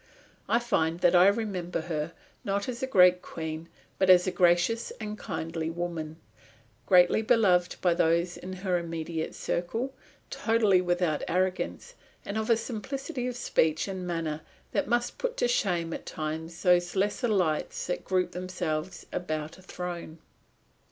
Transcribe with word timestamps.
I 0.49 0.57
find 0.57 0.99
that 1.01 1.15
I 1.15 1.27
remember 1.27 1.81
her, 1.81 2.13
not 2.43 2.67
as 2.67 2.81
a 2.81 2.87
great 2.87 3.21
Queen 3.21 3.69
but 3.99 4.09
as 4.09 4.25
a 4.25 4.31
gracious 4.31 4.89
and 4.99 5.15
kindly 5.15 5.69
woman, 5.69 6.17
greatly 6.87 7.21
beloved 7.21 7.75
by 7.81 7.93
those 7.93 8.35
of 8.37 8.63
her 8.63 8.79
immediate 8.79 9.35
circle, 9.35 9.93
totally 10.31 10.81
without 10.81 11.21
arrogance, 11.27 11.93
and 12.25 12.35
of 12.35 12.49
a 12.49 12.57
simplicity 12.57 13.27
of 13.27 13.35
speech 13.35 13.87
and 13.87 14.07
manner 14.07 14.41
that 14.71 14.87
must 14.87 15.19
put 15.19 15.37
to 15.37 15.47
shame 15.47 15.93
at 15.93 16.07
times 16.07 16.63
those 16.63 16.95
lesser 16.95 17.27
lights 17.27 17.85
that 17.85 18.03
group 18.03 18.31
themselves 18.31 19.05
about 19.13 19.59
a 19.59 19.61
throne. 19.61 20.17